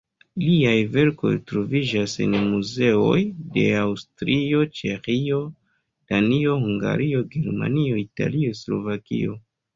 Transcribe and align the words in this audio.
Liaj 0.43 0.77
verkoj 0.93 1.33
troviĝas 1.51 2.15
en 2.25 2.33
muzeoj 2.53 3.19
de 3.57 3.67
Aŭstrio, 3.83 4.63
Ĉeĥio, 4.79 5.39
Danio, 6.15 6.57
Hungario, 6.65 7.23
Germanio, 7.37 8.03
Italio, 8.09 8.59
Slovakio. 8.65 9.39